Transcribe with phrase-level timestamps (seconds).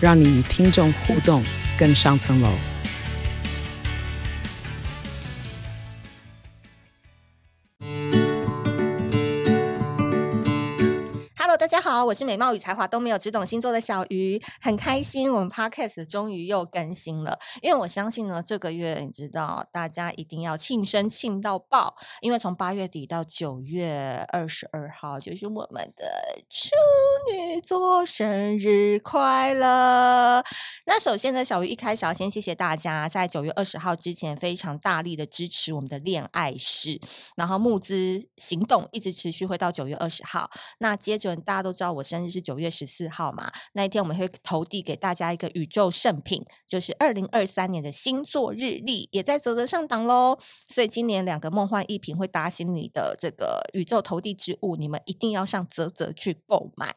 [0.00, 1.44] 让你与听众互动
[1.78, 2.50] 更上层楼。
[12.08, 17.38] 我是美貌与才华都没有，只懂星座的小鱼，很开心我们 Podcast 终于又更新了。
[17.60, 26.06] 因为我相信呢，这个月你知道，大家一定要庆生庆到爆，因为从八月底到九月二十二号就是我们的
[26.48, 26.70] 处
[27.30, 30.42] 女座生日快乐。
[30.86, 36.98] 那首先呢，小鱼一开始要先谢谢大家在九月二十号之前非常大力的支持我们的恋爱室，
[37.36, 40.50] 然后募资行动一直持续会到九月二十号。
[40.78, 41.68] 那接着大家都。
[41.78, 43.50] 知道我生日是九月十四号嘛？
[43.72, 50.38] 那一天我们会投递给大家一个宇宙圣品，就是二零二三年的星座日历，也在泽泽上档喽。
[50.66, 56.94] 所以今年两个梦幻一品会打醒你的这个宇宙投递之物，你们一定要上泽泽去购买。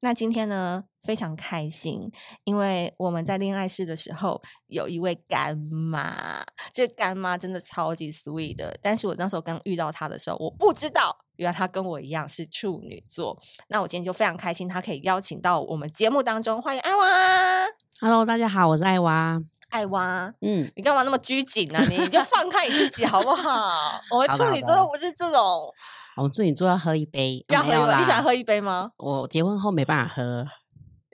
[0.00, 2.12] 那今天呢，非常开心，
[2.44, 6.44] 因为我们在恋爱室的时候有一位干妈，
[6.74, 8.78] 这干妈真的超级 sweet 的。
[8.82, 13.36] 但是我那时候刚遇到她的时候，我不知道原来他跟我一样是处女座。
[13.68, 17.04] 那我今天就非常开心，他可以邀请到我们节目当中，欢迎艾娃。
[18.00, 19.40] Hello，大家好，我是艾娃。
[19.70, 21.80] 艾娃，嗯，你干嘛那么拘谨呢？
[21.90, 24.00] 你就放开你自己好不好？
[24.12, 25.72] 我们处女座都不是这种。
[26.16, 27.96] 我们处女座要喝一杯，要喝一杯。
[27.98, 28.90] 你想喝一杯吗？
[28.98, 30.46] 我结婚后没办法喝。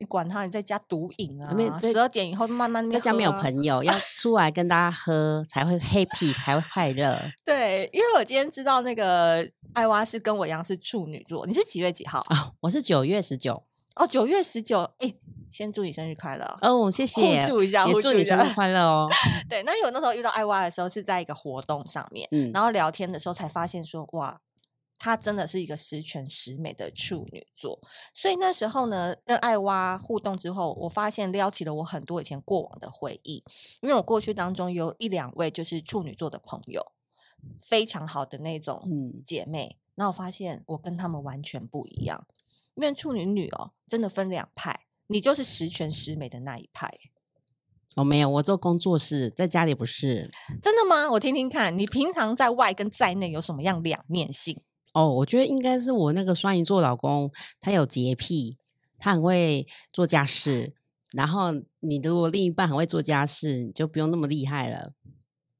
[0.00, 1.78] 你管他，你在家毒瘾啊！
[1.78, 7.20] 十二点以后慢慢在家没有朋友，要 出来跟大家喝才会 happy，才会快乐。
[7.44, 12.38] 对，因为我今天知道那个艾娃是跟我一样是处女座，你是几月几号啊？
[12.38, 13.62] 哦，我是九月十九。
[13.96, 15.12] 哦，九月十九，哎，
[15.50, 16.90] 先祝你生日快乐哦！
[16.90, 19.06] 谢谢，祝一下，也祝你生日快乐哦。
[19.50, 24.40] 对，那有那时候遇到艾娃的时候是在一个活动上面，嗯，然后聊天的时候才发现说，哇。
[25.00, 27.80] 她真的是一个十全十美的处女座，
[28.12, 33.42] 所以那时候呢，跟艾娃互动之后，我发现撩起了我很多以前过往的回忆。
[33.80, 36.92] 因为我过去当中有一两位就是处女座的朋友，
[37.62, 38.86] 非常好的那种
[39.26, 42.26] 姐妹，那、嗯、我发现我跟他们完全不一样。
[42.74, 46.92] 因为处女女哦，真的分两派，你就是十全十美的那一派。
[47.96, 50.30] 我、哦、没有，我做工作室，在家里不是。
[50.62, 51.10] 真的吗？
[51.12, 54.60] 我听听看，你平常在外跟在内有什么样两面性？
[54.92, 57.30] 哦，我觉得应该是我那个双鱼座老公，
[57.60, 58.56] 他有洁癖，
[58.98, 60.74] 他很会做家事。
[61.12, 64.92] 然后你如果另一半很会做家事，你就不用那么厉害了。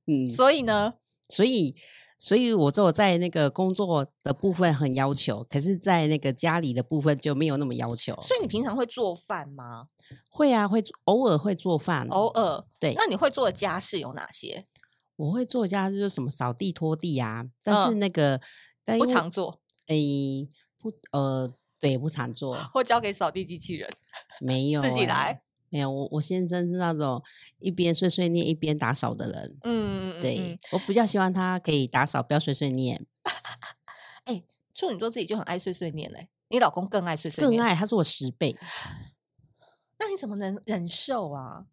[0.07, 0.95] 嗯，所以呢，
[1.29, 1.75] 所以，
[2.19, 8.15] 所以我说我在那个工作的部分很要求，可是在那个家里的部分就没有那么要求。
[8.23, 9.87] 所以你平常会做饭吗？
[10.31, 12.65] 会啊，会偶尔会做饭，偶尔。
[12.79, 14.65] 对，那你会做的家事有哪些？
[15.17, 18.35] 我会做家事就是什么扫地拖地啊，但是那个。
[18.37, 18.41] 嗯
[18.99, 19.97] 不常做，哎，
[20.79, 23.91] 不，呃，对，不常做，或交给扫地机器人，
[24.41, 25.91] 没有、欸，自己来，没有。
[25.91, 27.23] 我我先生是那种
[27.59, 33.07] 一边碎碎念一边打扫的人，嗯，对嗯我比较希望他可以打扫，不要碎碎念。
[34.25, 38.57] 哎、欸，处女座自己就很爱碎碎念嘞，你老公更爱碎碎念，更爱，他是我十倍。
[39.99, 41.67] 那你怎么能忍受啊？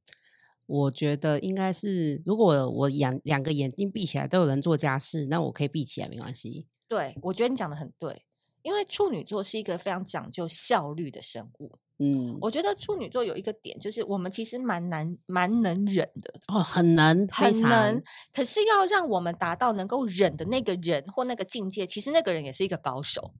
[0.66, 6.68] 我觉得应该是，如果我两两个眼睛闭起来都有人做家事，那我可以闭起来没关系。
[6.88, 8.24] 对，我觉得你讲的很对，
[8.62, 11.72] 因为处女座是一个非常讲究效率的生物。
[12.00, 18.00] 嗯，我觉得处女座有一个点，就是我们其实蛮难、蛮能忍的哦，很能、很能。
[18.32, 23.32] 可是要让我们达到能够忍的那个人或那个境界，其实那个人也是一个高手。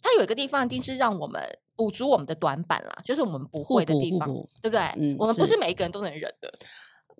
[0.00, 1.42] 他有一个地方一定是让我们
[1.76, 4.28] 补足我们的短板啦，就是我们不会的地方，
[4.62, 4.80] 对不对？
[4.96, 6.54] 嗯，我们不是每一个人都能忍的。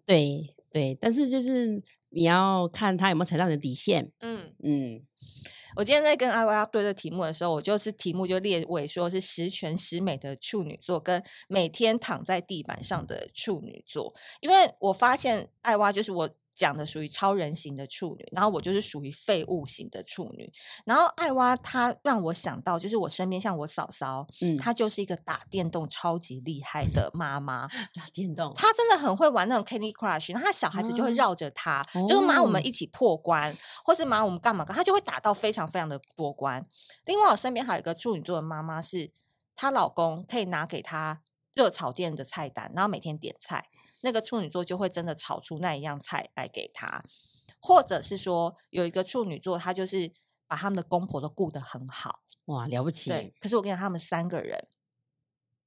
[0.06, 4.10] 对对，但是就是你要看他有没有踩到你的底线。
[4.18, 5.06] 嗯嗯。
[5.76, 16.28] 我今天在跟艾娃对这题目的时候，我就是题目就列为说是十全十美的处女座跟每天躺在地板上的处女座，因为我发现艾娃就是我。
[16.54, 20.52] 讲的属于超人型的处女，然后我就是属于废物型的处女。
[20.84, 27.68] 然后艾娃她让我想到，就是我身边像我嫂嫂，嗯，她就是一个打电动超级厉害的妈妈。
[27.94, 36.64] 打电动，她真的很会玩那种 Candy Crush，然后她小孩子就会绕着她，嗯、就是妈我们一起破关，哦、或是妈我们干嘛干，她就会打到非常非常的多关。
[37.04, 39.10] 另外，我身边还有一个处女座的妈妈，是
[39.56, 41.20] 她老公可以拿给她
[41.54, 43.68] 热炒店的菜单，然后每天点菜，
[44.02, 47.04] 那个处女座就会真的炒出那一样菜来给他，
[47.60, 50.12] 或者是说有一个处女座，他就是
[50.46, 53.10] 把他们的公婆都顾得很好，哇，了不起！
[53.10, 54.66] 对，可是我跟你讲，他们三个人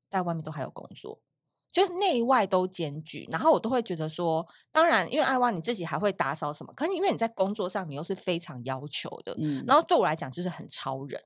[0.09, 1.21] 在外面都还有工作。
[1.69, 11.21] 就是内外都兼具，然后我都会觉得说，当然，因为爱娃你自己还会打扫什么，可是因为你在工作上你又是非常要求的，嗯，然后对我来讲就是很超人。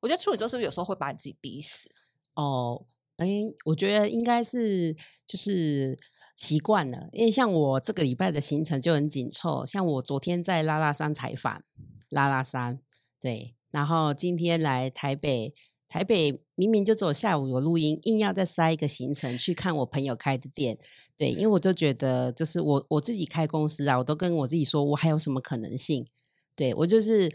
[0.00, 1.88] 我觉得处女座是不是有时候会把你自己逼死？
[2.34, 2.84] 哦，
[3.24, 3.28] 哎，
[3.64, 4.94] 我觉得应该是
[5.26, 5.98] 就是
[6.36, 11.62] 习惯了，因为像我这个礼拜的行程就很紧凑，像我昨天在拉拉山采访，
[12.10, 12.80] 拉拉山，
[13.20, 15.54] 对，然后今天来台北。
[15.86, 20.76] 台北明明就只有下午有录音，硬要再塞一个行程去看我朋友开的店，
[21.16, 26.08] 对，因为我就觉得，就是我我自己开公司啊，我都跟我自己说，我还有什么可能性？
[26.56, 27.30] 对，我就是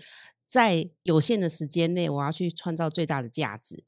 [0.45, 3.81] 在有限的时间内，我要去创造最大的价值。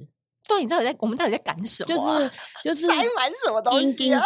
[0.51, 2.19] 对，你到底在我们到底在赶什么、啊？
[2.19, 2.31] 就是
[2.63, 4.24] 就是塞满什么东西、啊？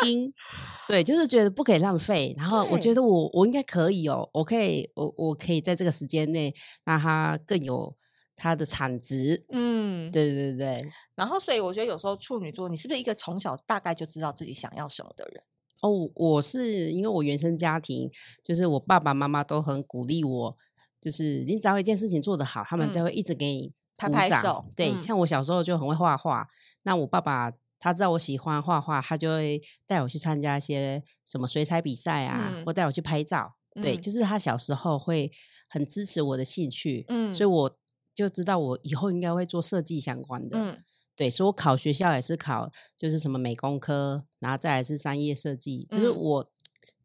[0.88, 2.36] 对，就是觉得不可以浪费。
[2.38, 7.95] 然后我觉得我我应该可以哦，我可以我我可以在这个时间内让它更有。
[8.38, 10.86] 它的产值，嗯，对对对，
[11.16, 15.42] 然后所以我觉得有时候处女座，你是不是一个从小大概就知道自己想要什么的人？
[15.81, 18.12] 哦，我是因为我原生家庭，
[18.44, 20.57] 就是我爸爸妈妈都很鼓励我，
[21.00, 23.72] 就是你只要一件事情做得好，他们就会一直给你。
[23.98, 24.66] 拍拍手。
[24.76, 26.48] 对，嗯，像我小时候就很会画画，
[26.84, 33.56] 那我爸爸他知道我喜欢画画，他就会带我去参加一些什么水彩比赛啊，嗯，或带我去拍照。
[33.82, 35.32] 对，就是他小时候会
[35.70, 37.76] 很支持我的兴趣，嗯，所以我。
[38.16, 40.82] 就知道我以后应该会做设计相关的，嗯，
[41.18, 46.50] 对，所以我考学校也是考，就是什么美工科，然后再来是商业设计，就是我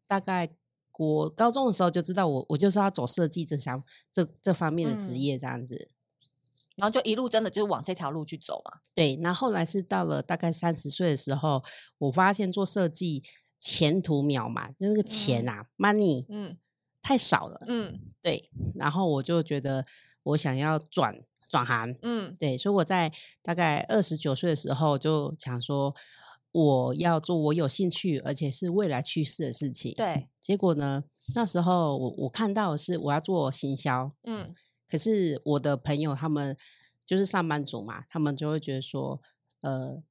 [0.07, 0.47] 大概
[0.97, 3.83] 我高中的时候就知道我我就是要走设计这项
[4.13, 5.89] 这这方面的职业这样子，
[6.81, 8.79] 然后就一路真的就是往这条路去走嘛。
[8.95, 11.63] 对，那后，后来是到了大概三十岁的时候，
[11.99, 13.23] 我发现做设计
[13.59, 16.57] 前途渺茫，就那个钱啊，嗯，money，嗯，
[17.03, 19.85] 太少了，嗯，对，然后我就觉得。
[20.23, 21.19] 我想要转
[21.49, 23.11] 转行，嗯，对，所以我在
[23.41, 25.95] 大概二十九岁的时候就想说，
[26.51, 29.95] 我要做我有兴趣而且是未来趋势的事情。
[29.95, 34.53] 对，结果呢，那时候我我看到的是我要做行销，嗯，
[34.91, 36.57] 可是我的朋友他们
[37.05, 39.21] 就是上班族嘛，他们就会觉得说，
[39.61, 40.03] 呃。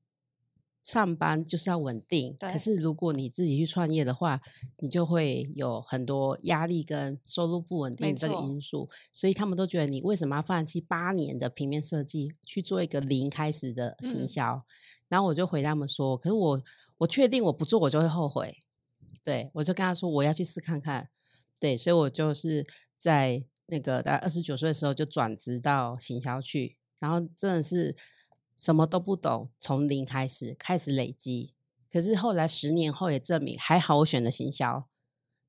[0.83, 4.41] 上班就是要稳定，可是如果你自己去创业的话，
[4.79, 14.55] 你就会有很多压力跟收入不稳定这个因素，所以他们都觉得你为什么要放弃八年的平面设计去做一个零开始的行销？
[14.55, 14.63] 嗯。
[15.11, 16.63] 然后我就回他们说，可是我
[16.97, 18.57] 我确定我不做我就会后悔，
[19.23, 21.11] 对，我就跟他说我要去试看看，
[21.61, 22.67] 对，所以我就是
[22.97, 27.97] 在那个大概二十九岁的时候就转职到行销去，然后真的是。
[28.57, 31.55] 什么都不懂，从零开始，开始累积。
[31.91, 34.87] 可是后来十年后也证明，还好我选了行销。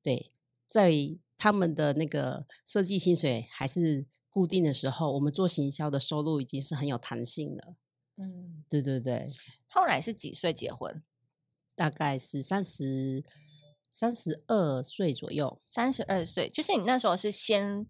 [0.01, 0.31] 对，
[0.65, 0.93] 在
[1.37, 7.75] 他们的那个设计薪水还是固定的时候，我们做行销的收入已经是很有弹性了。
[8.15, 9.29] 嗯，对对对。
[9.67, 11.03] 后来是几岁结婚？
[11.75, 13.25] 大概是三十
[13.89, 15.61] 三十二岁左右。
[15.67, 17.85] 三十二岁，就是你那时候是先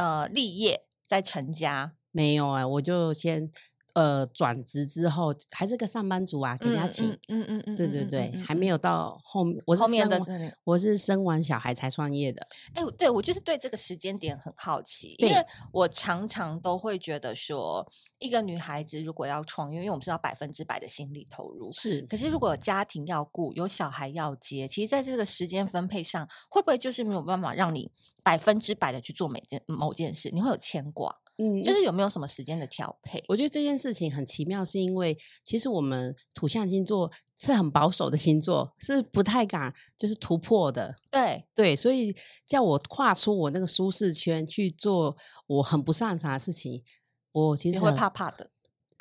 [0.00, 1.92] 呃立业再成家？
[2.10, 3.50] 没有哎、我就先。
[3.94, 12.46] 呃，转职之后还是个上班族啊，给家请，嗯嗯嗯，对对对，还没有到后面，我是生完，我是生完小孩才创业的。
[12.74, 15.34] 哎，对，我就是对这个时间点很好奇，因为
[15.72, 17.86] 我常常都会觉得说，
[18.18, 22.02] 一个女孩子如果要创业，因为我们是要百分之百的心力投入，是。
[22.02, 27.90] 可是如果有家庭要顾，有小孩要接，其实在这个时间分配上，会不会就是没有办法让你
[28.22, 30.30] 百分之百的去做每件某件事？
[30.32, 31.19] 你会有牵挂。
[31.38, 33.22] 嗯，就是有没有什么时间的调配？
[33.28, 40.94] 我觉得这件事情很奇妙，是因为其实我们土象星座是很保守的星座，是不太敢就是突破的。
[41.10, 42.14] 对对，所以
[42.46, 46.82] 叫我跨出我那个舒适圈去做我很不擅长的事情，
[47.32, 48.50] 我其实会怕怕的，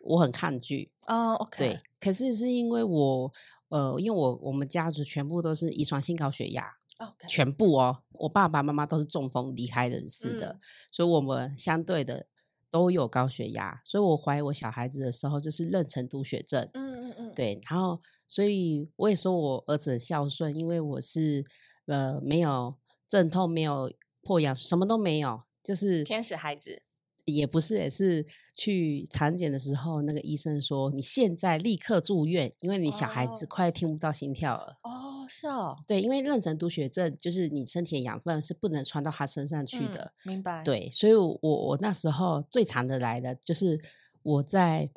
[0.05, 0.91] 我很抗拒。
[1.07, 1.57] 哦，OK。
[1.57, 3.33] 对，可是是因为我
[3.67, 6.78] 呃，因为我我们家族全部都是遗传性高血压。
[7.27, 10.59] 全部哦，我爸爸妈妈都是中风离开人世的，嗯，
[10.91, 12.27] 所以我们相对的
[12.69, 21.43] 都有高血压，所以我怀疑我小孩子的时候就是妊娠毒血症，嗯嗯嗯，对，然后所以我也说我儿子很孝顺，因为我是
[21.85, 22.75] 呃没有
[23.07, 23.91] 阵痛，没有
[24.21, 26.83] 破羊，什么都没有，就是天使孩子。
[27.25, 28.25] 也不是，也是
[28.55, 34.79] 去产检的时候，那个医生说你现在立刻住院，因为你小孩子快听不到心跳了。
[34.81, 40.13] 哦，是哦，对，因为妊娠毒血症就是你身体的养分是不能传到他身上去的。
[40.25, 40.63] 嗯，明白？
[40.63, 43.79] 对，所以我我那时候最长的来的就是
[44.23, 44.89] 我在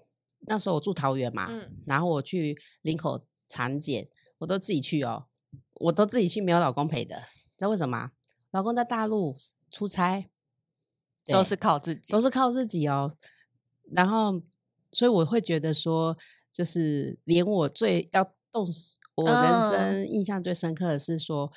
[0.46, 4.08] 那时候我住桃园嘛，嗯，然后我去林口产检，
[4.38, 5.26] 我都自己去哦，
[5.74, 7.16] 我都自己去，没有老公陪的，
[7.56, 8.10] 知道为什么？
[8.50, 9.36] 老公在大陆
[9.70, 10.26] 出差，
[11.26, 13.14] 都是靠自己，都是靠自己哦。
[13.90, 14.42] 然后，
[14.90, 16.16] 所以我会觉得说，
[16.50, 18.68] 就是连我最要动，
[19.14, 21.50] 我人生印象最深刻的是说，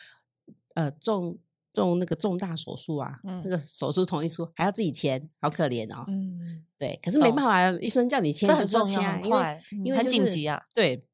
[0.76, 1.38] 嗯、呃，重
[1.74, 6.06] 重那个重大手术啊，嗯、那个手术同意书还要自己签，好可怜哦。
[6.08, 10.64] 嗯，对，可是没办法，哦、医生叫你签就说签，因为因为、就是、很紧急啊。
[10.74, 11.06] 对。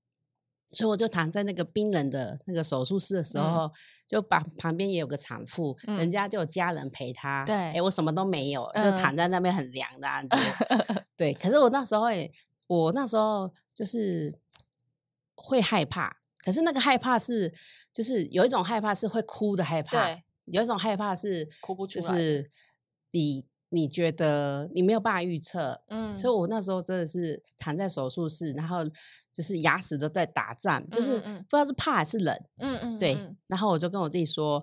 [0.74, 3.72] 所以我就躺在那个冰冷的那个手术室的时候，嗯、
[4.08, 7.44] 就把旁边也有个产妇，嗯、人家就有家人陪她。
[7.44, 10.38] 对，哎、欸，我什么都没有，嗯、就躺在那边很凉的样子。
[11.18, 12.32] 对，可是我那时候也，
[12.68, 14.34] 我那时候就是
[15.42, 17.54] 会害怕，可是那个害怕是，
[17.92, 22.52] 就是有一种害怕是会哭的害怕，对，有一种害怕是哭不出来，就是
[23.12, 23.46] 你。
[23.74, 28.80] 你觉得你没有办法预测，嗯，所以我那时候真的是躺在手术室，然后
[29.32, 33.18] 就是牙齿都在打战，嗯、就是不知道是怕还是冷，嗯嗯，对。
[33.48, 34.62] 然后我就跟我自己说，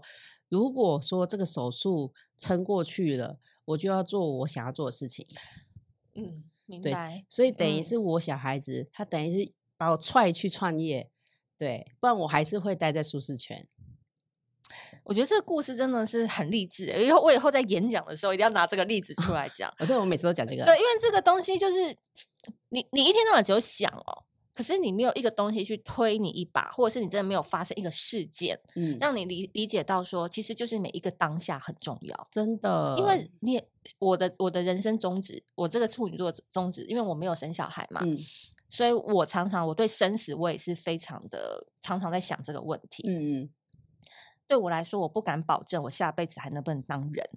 [0.50, 5.26] 如果说这个手术撑过去了，我就要做我想要做的事情。
[6.14, 6.90] 嗯，明白。
[6.90, 11.08] 对，所以等于是我小孩子，嗯、他等于是把我踹去创业，
[11.56, 13.66] 对，不然我还是会待在舒适圈。
[15.04, 19.72] 我觉得这个故事真的是很励志，以后我以后在演讲的时候一定要拿这个例子出来讲。
[19.78, 20.64] 哦，对，我每次都讲这个。
[20.66, 21.96] 对，因为这个东西就是
[22.68, 32.94] 你，你一天到晚只有想哦，可是你没有一个东西去推你一把，或者是你真的没有发生一个事件，嗯，让你理理解到说，其实就是每一个当下很重要，真的。
[32.98, 33.62] 因为你
[33.98, 38.18] 我的我的人生宗旨，我这个处女座宗旨，因为我没有生小孩嘛，嗯，
[38.68, 43.50] 所以我常常我对生死我也是非常的常常在想这个问题，嗯嗯。
[44.46, 47.28] 对我来说，我不敢保证我下辈子还能不能当人，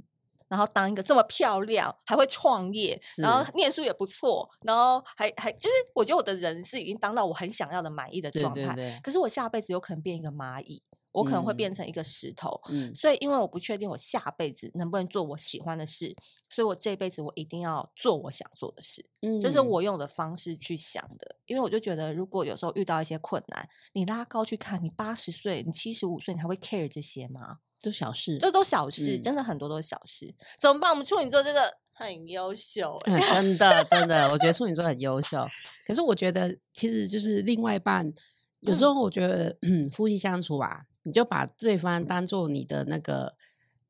[0.48, 8.62] 然后当一个这么漂亮，还会创业，然后念书也不错，然后还还就是，我觉得我的人是已经当到我很想要的满意的状态。
[8.62, 9.00] 对对对。
[9.04, 10.82] 可是我下辈子有可能变一个蚂蚁。
[11.12, 16.16] 我可能会变成一个石头，嗯，所以因为我不确定我下辈子能不能做我喜欢的事，
[16.48, 27.58] 所以我这辈子我一定要做我想做的事，嗯，这是我用的方式去想的，因为我就觉得如果有时候遇到一些困难，你拉高去看，你八十岁，你七十五岁，你还会 care 这些吗？
[27.82, 30.92] 都小事，这都小事，真的很多都是小事，怎么办？
[30.92, 32.98] 我们处女座真的很优秀，
[33.34, 35.46] 真的真的，我觉得处女座很优 秀，
[35.86, 38.14] 可是我觉得其实就是另外一半，
[38.60, 39.58] 有时候我觉得
[39.92, 40.86] 夫妻相处啊。
[41.04, 43.36] 你就把对方当做你的那个，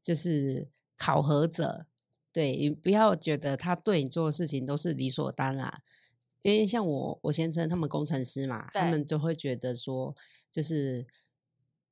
[0.02, 1.86] 就是考核者，
[2.32, 5.82] 对，你不要觉得他对你做的事情都是理所当然。
[6.42, 10.16] 因为像我，我先生他们工程师嘛，他们就会觉得说，
[10.50, 11.06] 就是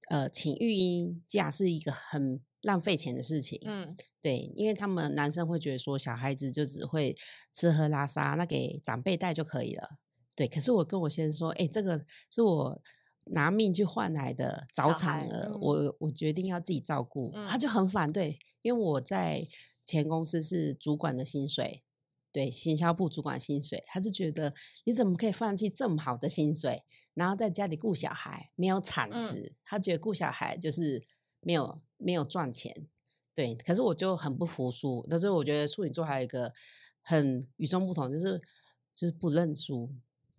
[0.10, 3.60] 呃，请育婴假是一个很浪费钱的事情。
[3.66, 7.16] 嗯，对，因为他们男生会觉得说，小孩子就只会
[7.54, 9.98] 吃喝拉撒，那给长辈带就可以了。
[10.36, 12.82] 对，可是我跟我先生说，哎，这个是我。
[13.26, 19.48] 拿命去换来的早产儿，嗯、我我决定要自己照顾，嗯、他就很反对，因为我在
[19.84, 21.84] 前公司是主管的薪水，
[22.32, 24.54] 对，行销部主管薪水，他就觉得
[24.86, 26.84] 你怎么可以放弃这么好的薪水，
[27.14, 31.04] 然后在家里顾小孩，没有产值，嗯、他觉得顾小孩就是
[31.42, 32.88] 没有没有赚钱，
[33.36, 36.54] 对，可是我就很不服输，那所以我觉得处女座还有一个
[37.02, 38.42] 很与众不同，就是
[38.94, 39.94] 就是不认输。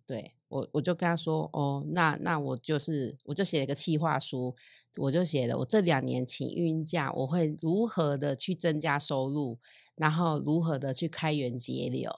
[0.07, 4.53] 对我，我就跟他说，哦，那那我就是，我就写了一个企划书，
[4.97, 9.57] 我就写了，我这两年请育婴假，我会如何的去增加收入，
[9.95, 12.11] 然后如何的去开源节流，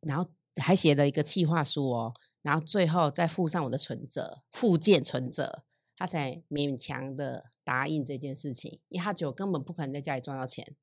[0.00, 5.64] 然后还写了一个企划书哦，然后最后再附上我的存折，附件存折，
[5.96, 10.76] 他才勉强的答应这件事情，因为他觉得根本不可能在家里赚到钱，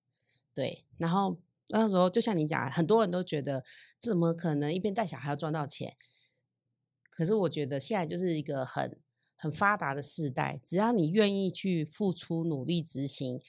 [0.56, 3.64] 对，然后那时候就像你讲，很多人都觉得
[4.00, 5.96] 怎么可能一边带小孩要赚到钱？
[7.16, 9.00] 可是我觉得现在就是一个很
[9.36, 13.40] 很发达的时代，只要你愿意去付出努力执行，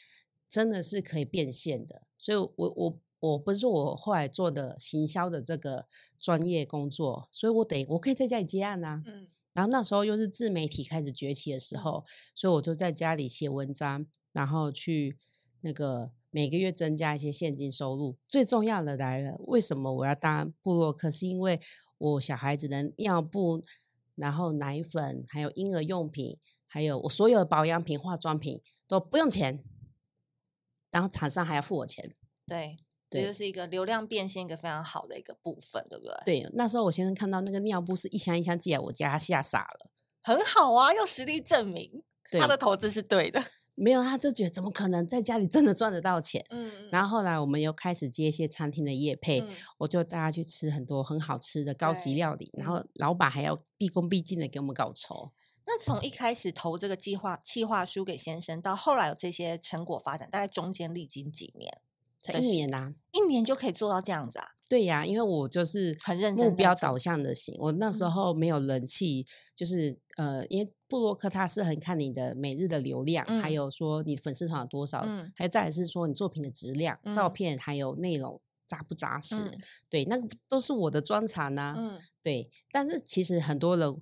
[0.49, 2.03] 真的是可以变现的。
[2.17, 5.87] 所以我，我我我不是说我后来做的行销的这个
[6.19, 9.03] 专业工作，所以我得我可以在家里接案啊。
[9.05, 9.27] 嗯。
[9.53, 12.05] 然后那时候又是自媒体开始崛起的时候，
[12.35, 15.17] 所以我就在家里写文章，然后去
[15.63, 18.19] 那个每个月增加一些现金收入。
[18.29, 21.11] 最重要的来了，为什么我要当部落客？
[21.11, 21.59] 是因为
[21.99, 23.63] 我小孩子的尿布，
[24.15, 29.65] 然后奶粉，还有婴儿用品，还有我所有的保养品、化妆品都不用钱，
[30.91, 32.13] 然后厂商还要付我钱。
[32.47, 36.15] 对，这就是一个流量变现一个非常好的一个部分，对不对？
[36.25, 39.91] 对，那时候我先生看到那个尿布是一箱一箱寄来我家，他吓傻了。
[40.23, 43.43] 很好啊，用实力证明他的投资是对的。
[43.77, 46.45] 没有，他就觉得怎么可能在家里真的赚得到钱？
[46.49, 55.31] 嗯，然后后来我们又开始接一些餐厅的业配，嗯、我就带他去吃很多很好吃的高级料理，然后老板还要毕恭毕敬的给我们搞酬。
[55.67, 61.81] 那从一开始投这个计划计划书给先生，到后来有这些成果发展，大概中间历经几年？
[62.33, 64.47] 才一年呐、啊，一年就可以做到这样子啊？
[64.69, 67.55] 对呀、啊，因为我就是很认真，目标导向的型。
[67.59, 79.37] 我那时候没有人气，嗯、就是呃，因为布洛克他是很看你的每日的流量，嗯、还有说你粉丝团有多少，嗯、还有再来是说你作品的质量、嗯、照片还有内容扎不扎实。
[79.37, 79.57] 嗯、
[79.89, 81.75] 对，那个都是我的专长呐、啊。
[81.79, 82.51] 嗯，对。
[82.73, 83.95] 但是其实很多人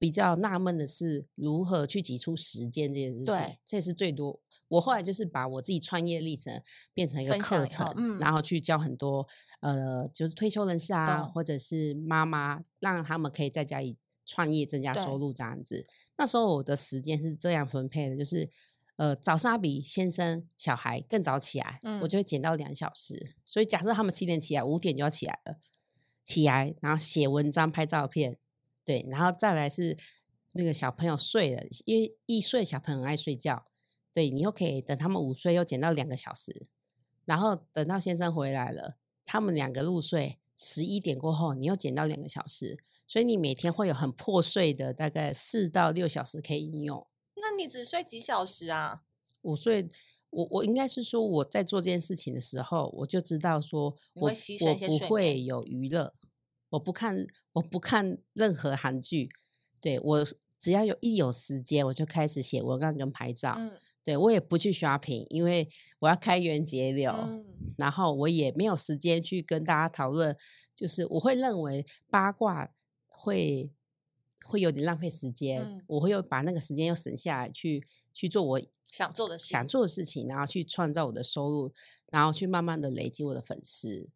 [0.00, 4.40] 比较纳闷的是，如何去挤出时间这件事情，对，这也是最多。
[4.68, 9.26] 我后来就是把我自己创业历程变成一个课程，嗯、然后去教很多
[9.60, 13.96] 呃，就是退休人士啊，或者是妈妈，让他们可以在家里
[14.26, 15.86] 创业增加收入这样子。
[16.16, 18.50] 那时候我的时间是这样分配的，就是
[18.96, 23.34] 呃早上比先生小孩更早起来，嗯、我就会减到两小时。
[23.42, 25.58] 所以假设他们七点起来，五点就要起来了，
[26.22, 28.36] 起来然后写文章、拍照片，
[28.84, 29.96] 对，然后再来是
[30.52, 33.64] 那个小朋友睡了，因为一岁小朋友很爱睡觉。
[34.18, 36.66] 对，你又可以等他们午睡，又减到两个小时，
[37.24, 47.06] 然后等到先生回来了，他们两个入睡，十一点过后，你又减到两个小时，所以你每天会有很破碎的大概四到六小时可以应用。
[47.36, 49.02] 那你只睡几小时啊？
[49.42, 49.88] 午睡，
[50.30, 56.12] 我我应该是说我在做这件事情的时候，我就知道说我我不会有娱乐，
[56.70, 59.30] 我不看我不看任何韩剧，
[59.80, 60.24] 对，我
[60.58, 63.54] 只要有一有时间，我就开始写文案跟拍照。
[63.56, 63.70] 嗯
[64.08, 67.44] 对，我也不去 shopping，因为我要开源节流，嗯、
[67.76, 70.34] 然后我也没有时间去跟大家讨论。
[70.74, 72.70] 就是我会认为八卦
[73.06, 73.70] 会
[74.46, 81.74] 会有点浪费时间，嗯、我会又把那个时间又省下来去去做我想做的事想做的事情，然后去创造我的收入，
[82.10, 84.08] 然后去慢慢的累积我的粉丝。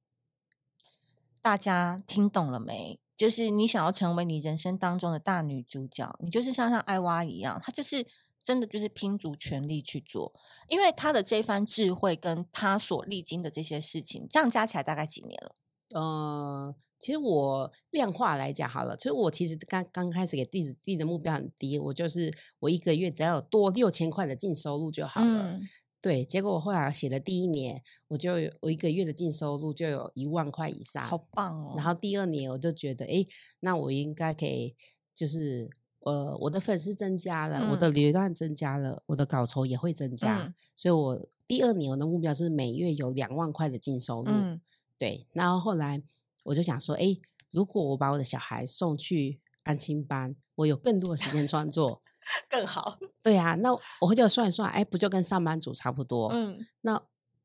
[1.43, 2.99] 大家听懂了没？
[3.15, 8.07] 就是你想要成为你人生当中的大女主角，你就是像像艾娃一样，她就是。
[8.45, 10.35] 真的就是拼足全力去做，
[10.69, 15.55] 因为他的这番智慧跟他所历经的这些事情，这样加起来大概几年了？
[15.95, 25.53] 呃，其实我量化来讲好了，其实我其实刚刚开始给弟子定的目标很低，我就是我一个月只要有多六千块的净收入就好了。
[25.53, 25.61] 嗯、
[26.01, 31.75] 对，结果我后来写的第一年，我就有我一个月的净收入就有一万块以上，好棒哦！
[31.77, 33.25] 然后第二年我就觉得，哎，
[33.61, 34.75] 那我应该可以
[35.15, 35.71] 就是。
[36.05, 44.31] 呃，我的粉丝增加了，嗯、我的流量增加了，我的稿酬也会增加，嗯、所以我第二年我的目标是每月有两万块的净收入。
[44.33, 44.61] 嗯、
[44.99, 46.03] 对，然后后来
[46.43, 47.17] 我就想说，哎，
[47.53, 52.03] 如果我把我的小孩送去安亲班，我有更多的时间创作，
[52.51, 52.99] 更好。
[53.23, 56.31] 对啊，那我就算一算，哎，不就跟上班族差不多？
[56.33, 57.01] 嗯，那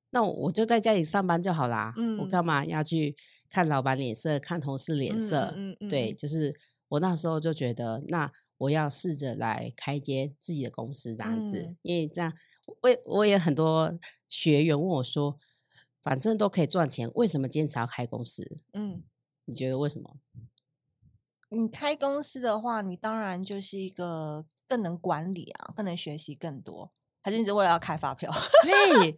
[0.09, 1.93] 那我就在家里上班就好啦。
[1.95, 3.15] 嗯，我干嘛要去
[3.51, 5.53] 看老板脸色，看同事脸色？
[5.55, 6.55] 嗯嗯，嗯对，就是
[6.87, 8.31] 我那时候就觉得那。
[8.57, 12.33] 我要试着来开一间自己的公司，这样子，嗯、因为这样，
[12.65, 15.37] 我我也很多学员问我说，
[16.01, 18.59] 反正都可以赚钱，为什么坚持要开公司？
[18.73, 19.03] 嗯，
[19.45, 20.17] 你觉得为什么？
[21.49, 26.91] 你开公司的话，你当然就是一个更能管理啊，更能学习更多，
[27.21, 28.29] 还是你是为了要开发票？
[28.63, 29.17] 对，就这样，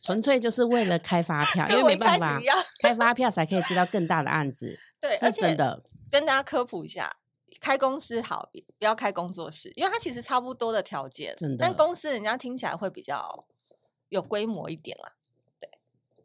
[0.00, 2.40] 纯粹就是为了开发票，因为没办法，
[2.80, 5.84] 开发票才可以接到更大的案子，对，是真的。
[6.10, 7.18] 跟大家科普一下。
[7.62, 11.56] 开公司好，不要开工作室，因为它其实差不多的条件，真的。
[11.60, 13.46] 但公司人家听起来会比较
[14.08, 15.14] 有规模一点啦。
[15.60, 15.70] 对，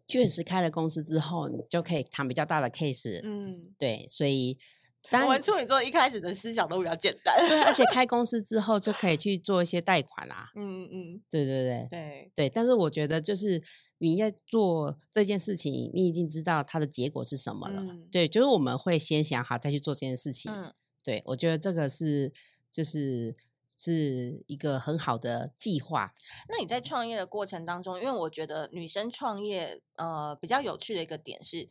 [0.08, 3.22] 确实开了公司之后，你就可以谈比较大的 case。
[3.24, 4.58] 嗯，对，所以
[5.14, 7.38] 我们处女座一开始的思想都比较简单。
[7.48, 10.50] 对，而且开 公司之后就可以去做一些贷款啦。
[10.56, 12.50] 嗯嗯嗯，对对对对对。
[12.50, 13.62] 但是我觉得，就是
[14.00, 17.80] 你在做这件事情，你已经知道它的结果是什么了。
[17.84, 20.52] 嗯、对，就是我们会先想好再去做这件事情。
[20.52, 20.74] 嗯。
[21.08, 22.34] 对，我觉得这个是
[22.70, 23.34] 就是
[23.74, 26.14] 是一个很好的计划。
[26.50, 31.70] 那你在创业的过程当中，因为我觉得女生创业呃比较有趣的一个点是，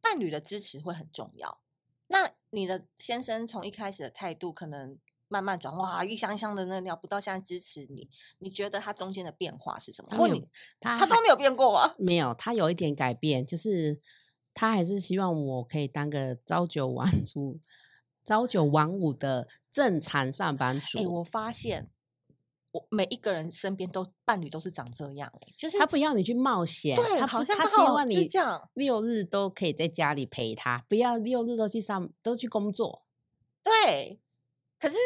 [0.00, 1.58] 伴侣的支持会很重要。
[2.06, 8.08] 那你的先生从一开始的态度可能慢慢转化，一箱一箱的那尿布到现在支持你，
[8.38, 10.08] 你觉得他中间的变化是什么？
[10.12, 11.96] 他有他他都没有变过吗？
[11.98, 14.00] 没有，他有一点改变，就是
[14.54, 17.58] 他还是希望我可以当个朝九晚五。
[18.24, 20.98] 朝九晚五的正常上班族。
[20.98, 21.90] 哎、欸，我发现
[22.70, 33.02] 我每一个人身边都伴侣都是长这样、欸，就是他不要你去冒险，对，他好像他希望你这样六日都可以在家里陪他，不要六日都去上都去工作。
[33.62, 34.20] 对，
[34.78, 34.96] 可是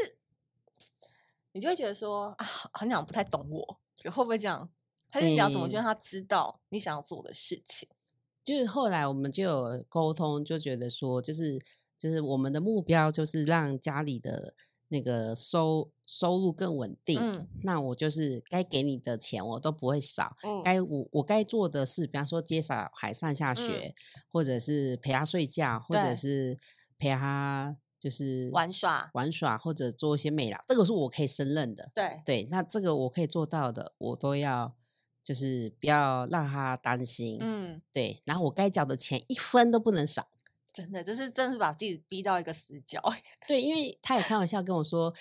[1.53, 4.71] 你就会觉得说啊，好像不太懂我，会不会这样？
[5.09, 7.89] 他是你要怎么去让他知道你想要做的事情？
[7.91, 7.97] 嗯、
[8.45, 11.59] 就是后来我们就有沟通，就觉得说就是。
[11.99, 14.55] 就是我们的目标，就是让家里的
[14.89, 23.95] 那个收收入更稳定，嗯，那我就是该给你的钱我都不会少，嗯，该我我该做的事，比方说接小孩上下学，嗯，
[24.31, 26.57] 或者是陪他睡觉，或者是
[26.97, 29.11] 陪他就是玩耍。
[29.15, 32.23] 玩耍，或者做一些美劳，这个是我可以胜任的，对。
[32.25, 34.77] 对，那这个我可以做到的，我都要
[35.25, 40.29] 就是不要让他担心，嗯，对，然后我该缴的钱一分都不能少。
[40.77, 43.03] 真的，就是真是把自己逼到一个死角。
[43.49, 45.15] 对，因为他也开玩笑跟我说，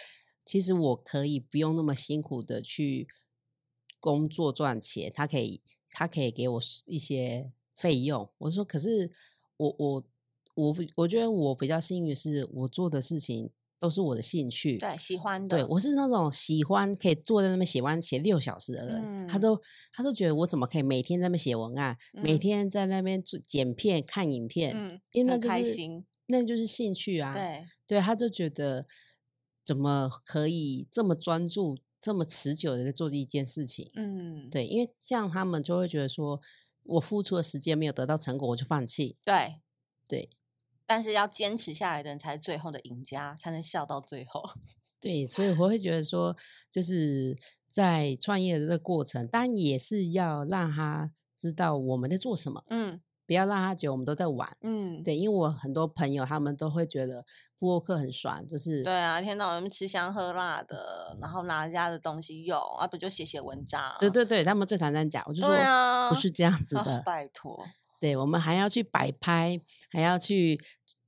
[0.44, 3.08] 其实我可以不用那么辛苦的去
[4.02, 8.30] 工作赚钱，他可以，他可以给我一些费用。
[8.40, 9.10] 我说，可是
[9.56, 10.04] 我我
[10.56, 13.52] 我我觉得我比较幸运的是，我做的事情。
[13.80, 15.58] 都是我的兴趣，对，喜欢的。
[15.58, 19.02] 对，我是那种喜欢可以坐在那边写完写六小时的人。
[19.04, 19.60] 嗯、他都
[19.92, 27.34] 他都觉得我怎么可以每天在那边写文案，嗯、每天在那边剪片看影片，嗯，因为那就是开心，那就是兴趣啊。
[27.34, 28.88] 对对，他就觉得
[29.64, 33.92] 怎么可以这么专注、这么持久的在做这一件事情？
[33.96, 36.40] 嗯，对，因为这样他们就会觉得说
[36.84, 39.18] 我付出的时间没有得到成果，我就放弃。
[39.26, 39.58] 对
[40.08, 40.30] 对。
[40.86, 44.44] 但是要坚持下来的人才是最后的赢家，才能笑到最后。
[45.02, 46.36] 对，所以我会觉得说，
[46.72, 47.38] 就是
[47.70, 52.64] 在创业的这个过程，当然也是要让他知道我们在做什么。
[52.70, 54.58] 嗯，不要让他觉得我们都在玩。
[54.62, 57.24] 嗯，对，因为我很多朋友他们都会觉得
[57.60, 63.96] 部落客很爽，就是对啊，一天到晚吃香喝辣的，然后拿人家的东西用，啊不就写写文章？
[64.00, 65.56] 对对对，他们最常这样讲，我就说
[66.10, 67.64] 不是这样子的，啊、拜托。
[68.00, 70.60] 对，我们还要去摆拍，还要去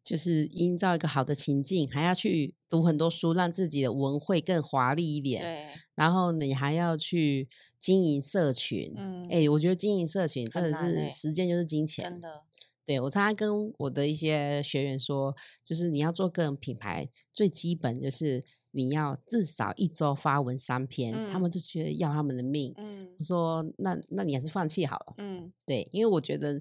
[0.04, 5.42] 就是营造一个好的情境，还要去读很多书，让自己的文会更华丽一点。
[5.42, 7.48] 对，然后你还要去
[7.80, 8.94] 经营社群。
[8.98, 12.10] 嗯，哎，我觉得经营社群真的是时间就是金钱。
[12.10, 12.44] 真的。
[12.86, 18.44] 对，我常常跟我的一些学员说，就是你要做个人品牌，最基本就是。
[18.84, 22.74] 你要至少一周发文三篇，嗯，他们就觉得要他们的命。
[22.78, 25.14] 嗯，我说那那你还是放弃好了。
[25.18, 26.60] 嗯，对，因为我觉得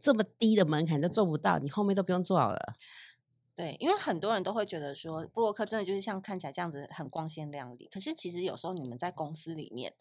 [0.00, 2.74] 这么低的门槛都做不到，你后面都不用做好了。
[3.54, 9.94] 对，因为很多人都会觉得说，布洛克真的就是像看起来这样子很光鲜亮丽，可是其实有时候你们在公司里面，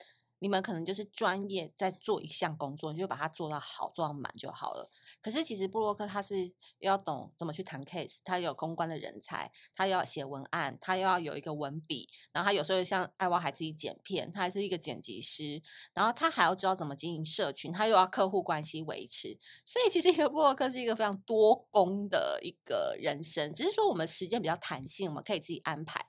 [0.46, 4.88] 你们可能就是专业在做一项工作，你就把它做到好，做到满就好了。
[5.20, 15.60] 可是其实部落客他是要懂怎么去谈 case，他有公关的人才，他要写文案，他又要有一个文笔，然后他有时候像爱娃还自己剪片，他还是一个剪辑师，
[15.96, 26.06] 然后他还要知道怎么经营社群，他又要客户关系维持，所以其实一个部落客是一个非常多工的一个人生，只是说我们时间比较弹性，我们可以自己安排。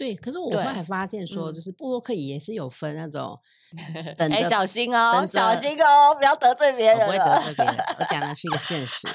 [0.00, 3.38] 对，可是我后来发现说，就是布洛克也是有分那种，
[4.16, 7.00] 哎、欸，小心哦，小心哦，不要得罪别人。
[7.00, 9.06] 我不会得罪别人，我讲的是一个现实。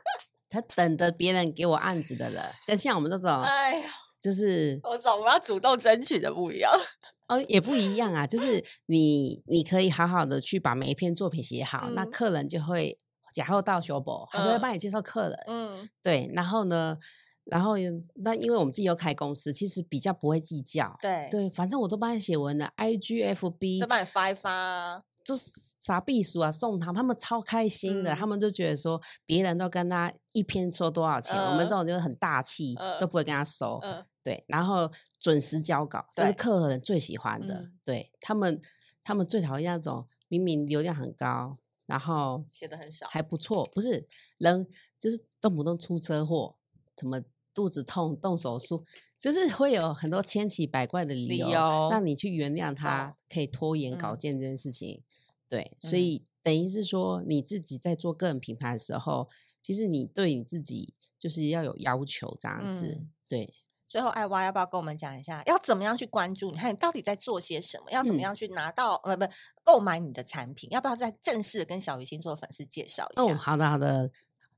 [0.50, 3.88] 他等着别人给我案子的人，跟像我们这种，哎呀，
[4.20, 6.70] 就是我总我们要主动争取的不一样。
[7.28, 12.98] 哦，也不一样啊，就是你你可以好好的去把每一篇作品写好，嗯、那客人就会
[13.32, 15.38] 假后到修补，他就会帮你介绍客人。
[15.46, 16.98] 嗯，对，然后呢？
[17.44, 17.74] 然后，
[18.14, 20.96] 那因为我们自己又开公司，其实比较不会计较。
[21.02, 24.82] 对对，反正我都帮你写文了，IGFB 都帮你发一发，
[25.22, 33.78] 就是啥秘书啊，送他们，他们超开心的，嗯、他们就觉得说别人都跟他一篇收多少钱，嗯、我们这种就是很大气，嗯、都不会跟他收。
[33.82, 37.70] 嗯、对，然后准时交稿，这是客人最喜欢的。
[37.84, 38.58] 对，对他们，
[39.02, 44.06] 他们最讨厌那种明明流量很高，然后写的很少，还不错，不是
[44.38, 44.66] 人
[44.98, 46.56] 就是动不动出车祸，
[46.96, 47.20] 怎么？
[47.54, 48.84] 肚子痛动手术，
[49.18, 55.00] 就是会有很多千奇百怪的理由，理由让你去原谅他，可以拖延稿件这件事情。
[55.00, 55.04] 嗯、
[55.48, 59.28] 对，所以等于是说，你自己在做个人品牌的时候，
[59.62, 62.88] 其实你对你自己就是要有要求，这样子。
[62.88, 63.54] 嗯、对。
[63.86, 66.56] 最后，艾娃要不要跟我们讲一下，要怎么样去关注你？
[66.56, 67.92] 看你到底在做些什么？
[67.92, 68.94] 要怎么样去拿到？
[69.04, 69.26] 呃、嗯，不，
[69.62, 70.68] 购买你的产品？
[70.70, 73.22] 要不要再正式的跟小鱼星座的粉丝介绍一下？
[73.22, 74.10] 哦，好的，好的。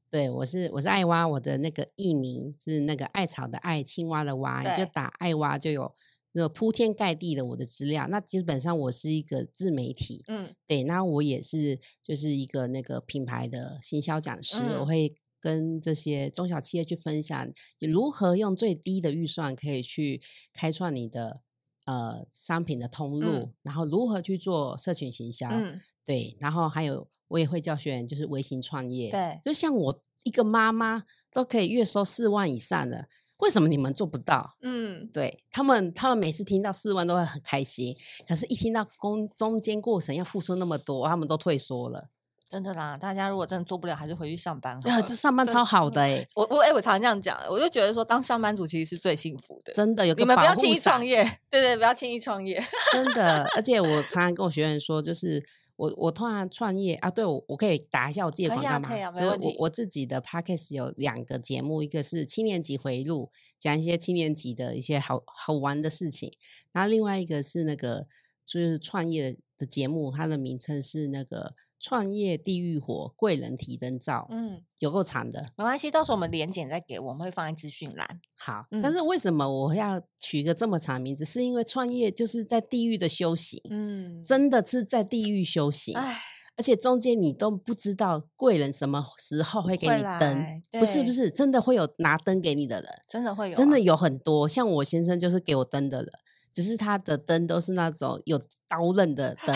[0.09, 5.93] 对，我是我是爱娃，我的那个艺名是那个艾草的艾，青蛙的蛙，你就打爱蛙就有
[6.33, 8.07] 那个铺天盖地的我的资料。
[8.09, 20.23] 那基本上我是一个自媒体，嗯，对，那我也是就是一个那个品牌的行销讲师，嗯、我会跟这些中小企业去分享，你如何用最低的预算可以去
[20.55, 21.43] 开创你的
[21.85, 27.09] 呃商品的通路，嗯、然后如何去做社群行销，嗯、对，然后还有。
[27.29, 29.11] 我也会教学员，就是微型创业。
[29.11, 33.09] 对，就像我一个妈妈都可以月收四万以上的，
[33.39, 34.57] 为什么你们做不到？
[34.63, 42.09] 嗯，对他们，他们每次听到四万都会很开心，可是，一听到工中间过程要付出那么多，他们都退缩了。
[42.49, 44.79] 真的啦，大家如果真的做不了，还是回去上班。
[44.89, 46.25] 啊，这上班超好的哎！
[46.37, 49.73] 我我哎，我常常这样讲，我就觉得说，当上班族其实是最幸福的。
[49.73, 52.63] 真的，有个你们不要轻易创业， 对对，不要轻易创业。
[52.93, 55.45] 真的， 而且我常常跟我学员说，就是
[55.77, 58.89] 我我突然创业啊，对我我可以打一下我自己的广告吗？
[58.89, 66.33] 可以啊，可以啊，就是我我自己的 podcast 有两个节目，一个是七年级回录，讲一些七年级的一些好好玩的事情，
[66.73, 68.07] 然后另外一个是那个
[68.45, 71.55] 就是创业的节目，它的名称是那个。
[71.79, 78.21] 创业地狱火，贵人提灯照，嗯，有够长的，没关系，到时候我们连检再给我，我们会放在资讯栏。
[78.37, 81.25] 好，嗯、但是为什么我要取一个这么长的名字？
[81.25, 86.19] 是因为创业就是在地狱的修行，嗯，真的是在地狱修行，唉
[86.59, 96.11] 而且中间你都不知道贵人什么时候会给你灯，不是不是，真的会有拿灯给你的人，真的会有、啊，真的有很多，像我先生就是给我灯的人。
[96.57, 99.55] 只是他的灯都是那种有刀刃的灯，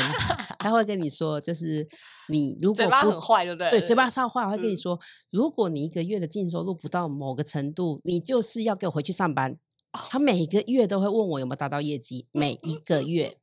[0.58, 1.88] 他会跟你说，就是
[2.28, 3.70] 你如果嘴巴很坏，对不对？
[3.70, 9.56] 对，嘴巴超坏，我会跟你说，嗯、如果你一个月的净收入不到某个程度，你就是要给我回去上班。
[9.92, 13.38] 他每个月都会问我有没有达到业绩，每一个月。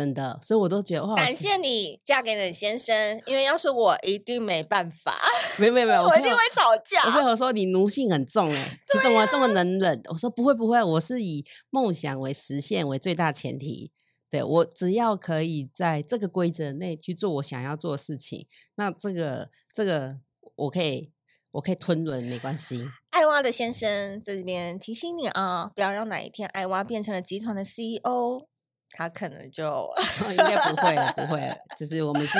[0.00, 5.14] 真的，所以我都觉得哇，感谢你嫁给你的先生，因为要是我一定没办法，
[5.58, 7.02] 没没没， 我一定会吵架。
[7.04, 10.00] 我朋友说你奴性很重哎，你怎么这么能忍？
[10.08, 13.92] 我说不会不会，我是以梦想为实现为最大前提，
[14.30, 20.16] 对，我只要可以在这个规则内去做我想要做的事情，那这个这个
[20.56, 21.12] 我可以
[21.50, 22.88] 我可以吞忍没关系。
[23.10, 28.46] 艾娃的先生在这边提醒你啊，不要让哪一天艾娃变成了集团的 CEO。
[28.92, 29.88] 他可能就、哦、
[30.30, 32.38] 应该不会了，不会了， 就是我们是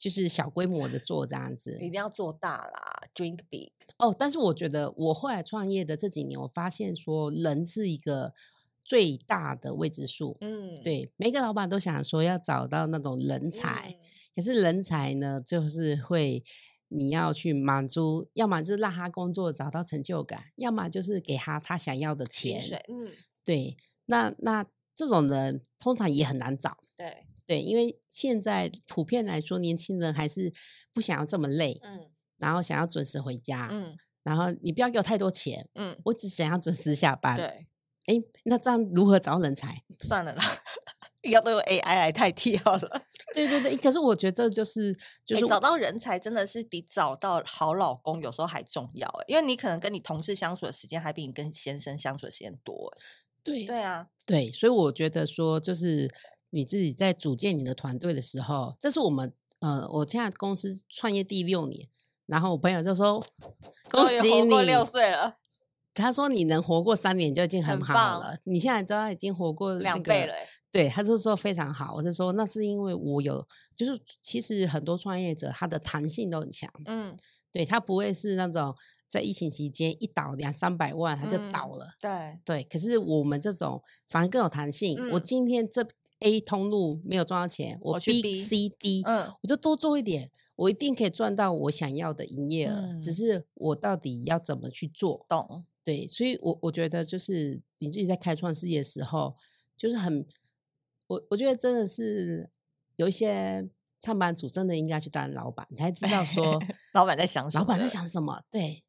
[0.00, 4.14] 就是小规模的做这样子，一定要做大啦，drink big 哦。
[4.18, 8.32] 但是我觉得我后来创业的这几年，我发现说人是一个
[8.82, 10.38] 最大的未知数。
[10.40, 13.96] 嗯，对，每个老板都想说要找到那种人才，嗯、
[14.34, 16.42] 可是人才呢，就是会
[16.88, 22.60] 你要去满足，要么就是让他工作找到成就感，要么就是给他他想要的钱。
[22.88, 23.10] 嗯，
[23.44, 24.66] 对，那那。
[24.94, 27.26] 这种人通常也很难找，对。
[27.46, 30.50] 对，因为现在普遍来说，年轻人还是
[30.94, 37.44] 不想要这么累，嗯，然后想要准时回家，嗯，然后你不要给我太多钱，嗯，我只想要准时下班，对，
[38.06, 39.84] 哎，那这样如何找人才？
[40.00, 40.42] 算了啦，
[41.30, 43.02] 要都用 AI 来代替好了，
[43.34, 52.90] 对对对，可是我觉得就是就是找到人才真的是比找到好老公有时候还重要，因为你可能跟你同事相处的时间还比你跟先生相处的时间多，
[53.44, 54.08] 对对啊。
[54.26, 56.10] 对，所以我觉得说，就是
[56.50, 61.86] 你自己在组建你的团队的时候，这是我们呃，我现在公司创业第六年，
[62.26, 63.22] 然后我朋友就说
[63.90, 65.36] ：“恭喜你，六岁了。”
[65.92, 70.34] 他说：“你能活过三年就已经很好了，你现在知道已经活过、那个、两倍了。”
[70.74, 71.94] 对，他就说非常好。
[71.94, 77.16] 我就说那是因为我有，就是其实很多创业者他的弹性都很强，嗯，
[77.50, 78.74] 对他不会是那种。
[79.06, 81.94] 在疫情期间一倒两三百万，他就倒了。
[82.00, 84.98] 嗯、对对，可是我们这种反而更有弹性。
[84.98, 85.86] 嗯、我今天这
[86.18, 92.74] A 通路没有赚到钱，我 B, 我 B C D，嗯，我就多做一点，我一定可以赚到我想要的营业额。
[92.74, 95.24] 嗯、只是我到底要怎么去做？
[95.28, 95.64] 懂？
[95.84, 99.36] 对，所以我我觉得就是你自己在开创事业的时候，
[99.76, 100.26] 就是很，
[101.06, 102.50] 我我觉得真的是
[102.96, 103.68] 有一些
[104.00, 106.62] 上班族真的应该去当老板，你才知道说
[106.92, 108.42] 老板在想什么，老板在想什么？
[108.50, 108.84] 对。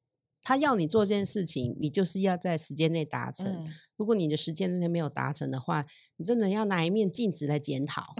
[0.47, 3.51] 他要你做这件事情，你就是要在时间内达成。
[3.51, 5.84] 嗯、如果你的时间内没有达成的话，
[6.17, 8.13] 你真的要拿一面镜子来检讨。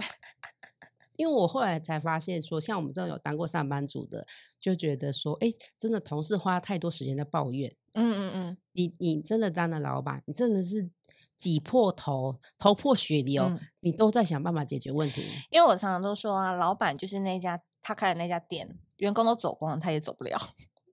[1.14, 4.26] 因为我后来才发现说，说像我们这种有当过上班族的，
[4.58, 7.72] 就觉得说，哎，真的同事花太多时间在抱怨。
[7.92, 10.90] 嗯嗯嗯，你你真的当了老板，你真的是
[11.38, 15.22] 挤破头、头破血流，嗯、你都在想办法解决问题。
[15.50, 20.38] 因为我常常都说啊，老板就是那家他开的那家店，员工都走光了，他也走不了。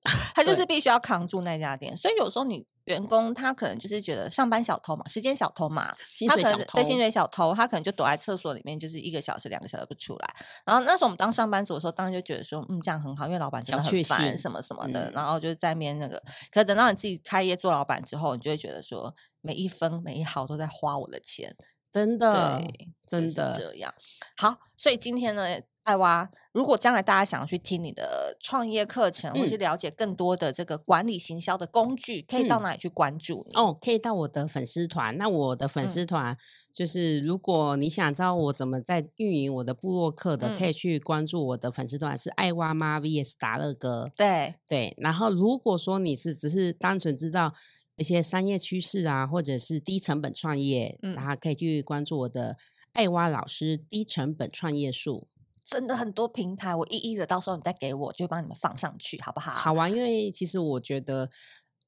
[0.35, 5.95] 他就是必须要扛住那家店，所以有时候你员工他可能就是觉得上班小偷嘛，时间小偷嘛，
[6.27, 10.35] 他可能对薪水小偷，他可能就躲在厕所里面，就是一个小时、两个小时不出来。
[10.65, 15.09] 然后那时候我们当上班族的时候，当然就觉得说，嗯，这样很好，因为老板真的很烦什么什么的。
[15.09, 21.55] 嗯、然后就是在面那个，可是等到你自己开业做老板之后，你就会觉得说，每一分每一毫都在花我的钱，
[21.93, 23.93] 真的，对，真的这样。
[24.35, 25.61] 好，所以今天呢。
[25.83, 33.55] 爱蛙，如果将来大家想要去听你的创业课程，嗯、或是了解更多的这个管理行销的工具，可以到哪里去关注你？
[33.55, 35.17] 哦，可以到我的粉丝团。
[35.17, 36.37] 那我的粉丝团
[36.71, 44.09] 就是，如果你想知道我怎么在运营我的部落客的，嗯、可以去关注我的粉丝团，是爱娃妈 VS 达乐哥。
[44.15, 44.95] 对对。
[44.97, 47.53] 然后，如果说你是只是单纯知道
[47.97, 52.55] 一些商业趋势啊，或者是低成本创业，嗯、然后可以去关注我的
[52.93, 55.27] 爱蛙老师低成本创业术。
[55.65, 59.51] 真的很多平台，我一一的到时候你再给我，就帮你们放上去，好不好？
[59.53, 61.29] 好啊，因为其实我觉得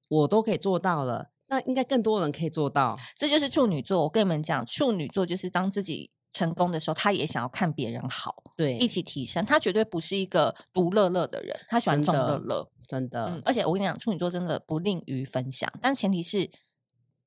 [0.07, 2.97] 我都可以做到了，那应该更多人可以做到。
[3.17, 9.45] 这就是处女座，我跟你们讲，处女座就是当自己成功的时候，他也想要看别人好，对，一起提升。
[9.45, 13.27] 他绝对不是一个独乐乐的人，他喜欢众乐乐，真的。
[13.27, 16.49] 嗯，而且我跟你讲，处女座真的不吝于分享，但前提是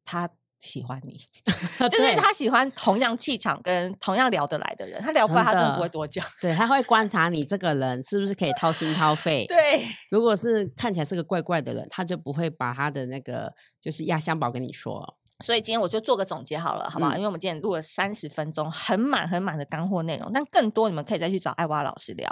[0.05, 0.31] 他。
[0.61, 1.17] 喜欢你，
[1.89, 5.01] 就是他喜欢同样气场跟同样聊得来的人。
[5.01, 6.25] 他聊不来，他真的不会多讲。
[6.41, 9.47] 对，他会观察你这个人是不是可以掏心掏肺。
[9.51, 15.17] 对，如果是看起来是个怪怪的人，他就不会把他的那个就是压箱宝跟你说。
[15.45, 17.13] 所以今天我就做个总结好了，好不好？
[17.13, 20.29] 嗯、因为我们今天录了三十分钟，很满很满的干货内容。
[20.35, 22.29] 但更多你们可以再去找艾娃老师聊。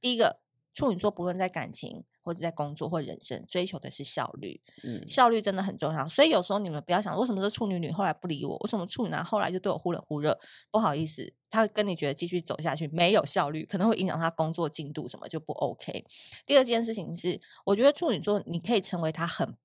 [0.00, 0.38] 第一个，
[0.76, 2.04] 处女座不论在感情。
[2.26, 6.08] 或者在工作或人生追求的是效率，嗯，效率真的很重要。
[6.08, 8.56] 所以有时候你们不要想，为什么这处女女后来不理我？
[8.64, 10.36] 为什么处女男后来就对我忽冷忽热？
[10.72, 16.04] 不好意思，他跟你觉得继续走下去没有效率，可能会影响他工作进度，什么就不 OK。
[16.44, 19.56] 第二件事情是，我觉得处女座你可以成为他很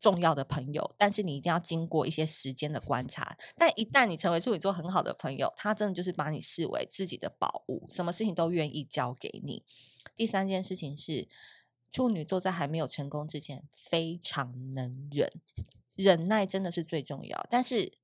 [0.00, 3.36] 重要的朋友，但是你一定要经过一些时间的观察。
[3.54, 9.62] 但一旦你成为处女座很好的朋友，他真的就是把你视为自己的宝物，什么事情都愿意交给你。
[10.18, 11.26] 第三件事情是。
[11.90, 15.32] 处女座在还没有成功之前，非常能忍，
[15.96, 17.46] 忍耐真的是最重要。
[17.48, 17.94] 但是，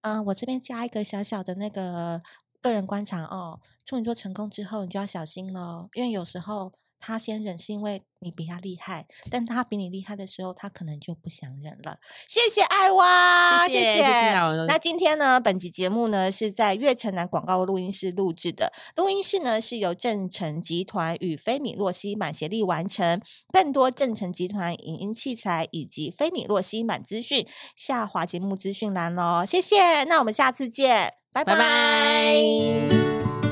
[0.00, 2.22] 嗯、我这边加一个小小的那个
[2.62, 6.72] 个人观察哦，处女座成功之后，你就要小心了，因为有时候。
[7.00, 11.98] 他先忍是因为你比他厉害，但他比你厉害的时候，他可能就不想忍了。
[12.26, 14.34] 谢谢艾娃，谢谢谢谢。
[14.66, 23.20] 那今天呢，本集节目呢是在月城南广告录音室录制的，录音室呢是由正成集团与菲米洛西满协力完成。
[23.52, 29.44] 更多正成集团影音器材以及菲米洛西满资讯，下滑节目资讯栏喽。
[29.46, 31.54] 谢谢，那我们下次见，拜拜。
[31.54, 33.43] 拜拜。